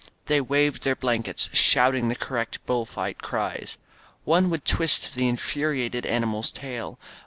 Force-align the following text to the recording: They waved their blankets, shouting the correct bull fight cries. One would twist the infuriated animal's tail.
They 0.25 0.41
waved 0.41 0.81
their 0.81 0.95
blankets, 0.95 1.47
shouting 1.53 2.07
the 2.07 2.15
correct 2.15 2.65
bull 2.65 2.87
fight 2.87 3.21
cries. 3.21 3.77
One 4.23 4.49
would 4.49 4.65
twist 4.65 5.13
the 5.13 5.27
infuriated 5.29 6.07
animal's 6.07 6.51
tail. 6.51 6.97